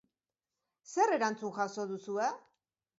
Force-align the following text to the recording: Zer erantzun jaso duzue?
Zer 0.97 1.15
erantzun 1.19 1.55
jaso 1.61 1.89
duzue? 1.95 2.35